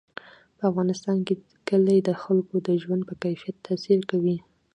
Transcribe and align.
په 0.57 0.63
افغانستان 0.71 1.17
کې 1.27 1.33
کلي 1.69 1.97
د 2.01 2.09
خلکو 2.23 2.55
د 2.67 2.69
ژوند 2.81 3.01
په 3.09 3.13
کیفیت 3.23 3.55
تاثیر 3.67 3.99
کوي. 4.11 4.37